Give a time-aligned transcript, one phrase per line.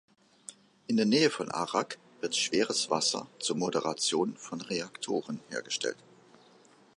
[0.87, 5.97] In der Nähe von Arak wird Schweres Wasser zur Moderation von Reaktoren hergestellt.